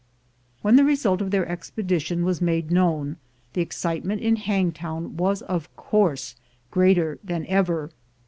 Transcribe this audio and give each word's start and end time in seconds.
When 0.63 0.77
the 0.77 0.83
result 0.83 1.21
of 1.21 1.29
their 1.29 1.47
expedition 1.47 2.25
was 2.25 2.41
made 2.41 2.71
known, 2.71 3.17
the 3.53 3.61
excitement 3.61 4.19
in 4.23 4.35
Hangtown 4.35 5.15
was 5.15 5.43
of 5.43 5.71
course 5.75 6.35
greater 6.71 7.19
than 7.23 7.45
ever. 7.45 7.91